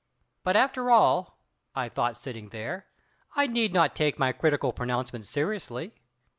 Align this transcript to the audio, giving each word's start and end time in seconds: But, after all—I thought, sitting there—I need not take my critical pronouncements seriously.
But, 0.43 0.55
after 0.55 0.89
all—I 0.89 1.87
thought, 1.87 2.17
sitting 2.17 2.49
there—I 2.49 3.45
need 3.45 3.71
not 3.71 3.95
take 3.95 4.17
my 4.17 4.31
critical 4.31 4.73
pronouncements 4.73 5.29
seriously. 5.29 5.93